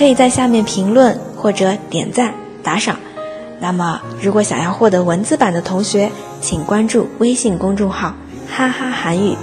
[0.00, 2.96] 可以在下面评论或者点赞打赏。
[3.58, 6.10] 那么，如果想要获得文字版的同学，
[6.40, 8.14] 请关注微信公众号“
[8.48, 9.36] 哈哈韩语”。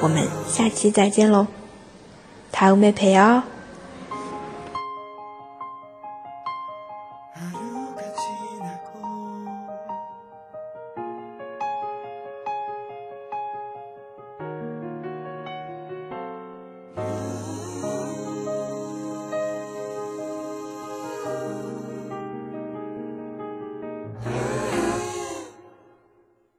[0.00, 1.46] 我们下期再见喽，
[2.52, 3.42] 다음에봬요